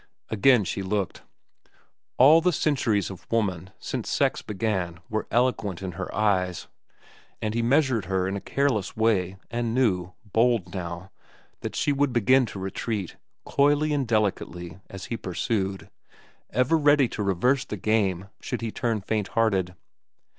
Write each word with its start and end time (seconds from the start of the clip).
Again 0.29 0.63
she 0.63 0.81
looked. 0.81 1.21
All 2.17 2.41
the 2.41 2.51
centuries 2.53 3.11
of 3.11 3.29
woman 3.31 3.69
since 3.77 4.09
sex 4.09 4.41
began 4.41 4.99
were 5.11 5.27
eloquent 5.29 5.83
in 5.83 5.91
her 5.91 6.11
eyes. 6.11 6.67
And 7.39 7.53
he 7.53 7.61
measured 7.61 8.05
her 8.05 8.27
in 8.27 8.35
a 8.35 8.41
careless 8.41 8.97
way, 8.97 9.37
and 9.51 9.75
knew, 9.75 10.13
bold 10.25 10.73
now, 10.73 11.11
that 11.59 11.75
she 11.75 11.91
would 11.91 12.13
begin 12.13 12.47
to 12.47 12.57
retreat, 12.57 13.17
coyly 13.45 13.93
and 13.93 14.07
delicately, 14.07 14.79
as 14.89 15.05
he 15.05 15.17
pursued, 15.17 15.87
ever 16.49 16.79
ready 16.79 17.07
to 17.09 17.21
reverse 17.21 17.63
the 17.63 17.77
game 17.77 18.27
should 18.41 18.61
he 18.61 18.71
turn 18.71 19.01
fainthearted. 19.01 19.75